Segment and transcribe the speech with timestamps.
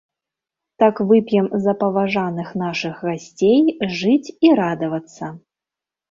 [0.83, 3.69] Так вып'ем за паважаных нашых гасцей,
[3.99, 5.25] жыць і радавацца.